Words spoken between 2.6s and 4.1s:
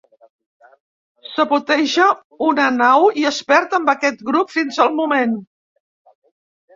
nau i es perd amb